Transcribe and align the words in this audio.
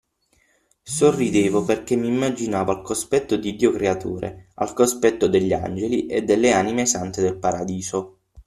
Sorridevo 0.95 1.63
perché 1.63 1.95
m'immaginavo 1.95 2.71
al 2.71 2.81
cospetto 2.81 3.35
di 3.37 3.55
Dio 3.55 3.69
Creatore, 3.69 4.47
al 4.55 4.73
cospetto 4.73 5.27
degli 5.27 5.53
Angeli 5.53 6.07
e 6.07 6.23
delle 6.23 6.53
anime 6.53 6.87
sante 6.87 7.21
del 7.21 7.37
Paradiso 7.37 8.17